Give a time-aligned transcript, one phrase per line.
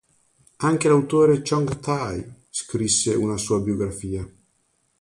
[0.61, 4.27] Anche l'autore Chong Tai scrisse una sua biografia.